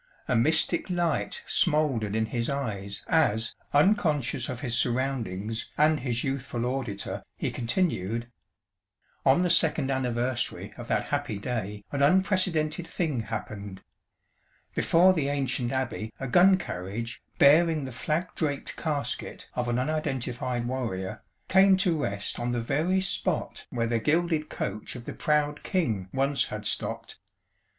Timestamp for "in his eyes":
2.15-3.03